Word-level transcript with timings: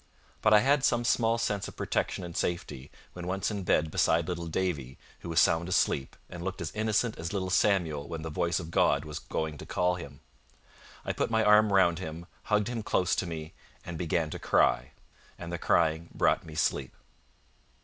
But 0.41 0.51
I 0.51 0.61
had 0.61 0.83
some 0.83 1.05
small 1.05 1.37
sense 1.37 1.67
of 1.67 1.75
protection 1.75 2.23
and 2.23 2.35
safety 2.35 2.89
when 3.13 3.27
once 3.27 3.51
in 3.51 3.61
bed 3.61 3.91
beside 3.91 4.27
little 4.27 4.47
Davie, 4.47 4.97
who 5.19 5.29
was 5.29 5.39
sound 5.39 5.69
asleep, 5.69 6.15
and 6.27 6.41
looked 6.43 6.59
as 6.59 6.71
innocent 6.73 7.19
as 7.19 7.33
little 7.33 7.51
Samuel 7.51 8.07
when 8.07 8.23
the 8.23 8.31
voice 8.31 8.59
of 8.59 8.71
God 8.71 9.05
was 9.05 9.19
going 9.19 9.59
to 9.59 9.65
call 9.67 9.97
him. 9.97 10.21
I 11.05 11.13
put 11.13 11.29
my 11.29 11.43
arm 11.43 11.71
round 11.71 11.99
him, 11.99 12.25
hugged 12.45 12.67
him 12.67 12.81
close 12.81 13.13
to 13.17 13.27
me, 13.27 13.53
and 13.85 13.95
began 13.95 14.31
to 14.31 14.39
cry, 14.39 14.93
and 15.37 15.53
the 15.53 15.59
crying 15.59 16.09
brought 16.15 16.47
me 16.47 16.55
sleep. 16.55 16.95